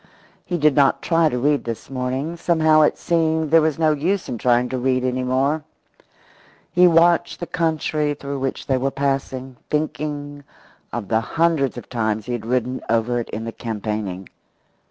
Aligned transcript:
He 0.43 0.57
did 0.57 0.73
not 0.73 1.03
try 1.03 1.29
to 1.29 1.37
read 1.37 1.63
this 1.63 1.87
morning; 1.87 2.35
somehow 2.35 2.81
it 2.81 2.97
seemed 2.97 3.51
there 3.51 3.61
was 3.61 3.77
no 3.77 3.91
use 3.91 4.27
in 4.27 4.39
trying 4.39 4.67
to 4.69 4.79
read 4.79 5.03
any 5.03 5.21
more. 5.23 5.63
He 6.71 6.87
watched 6.87 7.39
the 7.39 7.45
country 7.45 8.15
through 8.15 8.39
which 8.39 8.65
they 8.65 8.79
were 8.79 8.89
passing, 8.89 9.57
thinking 9.69 10.43
of 10.91 11.07
the 11.09 11.21
hundreds 11.21 11.77
of 11.77 11.87
times 11.87 12.25
he 12.25 12.33
had 12.33 12.47
ridden 12.47 12.81
over 12.89 13.19
it 13.19 13.29
in 13.29 13.51
campaigning. 13.51 14.27